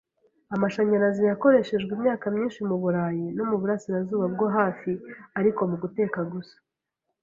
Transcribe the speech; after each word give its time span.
Amashanyarazi 0.55 1.21
yakoreshejwe 1.29 1.91
imyaka 1.97 2.25
myinshi 2.35 2.59
muburayi 2.67 3.25
no 3.37 3.43
muburasirazuba 3.49 4.25
bwo 4.33 4.47
hafi, 4.57 4.91
ariko 5.39 5.61
muguteka 5.69 6.19
gusa. 6.31 6.55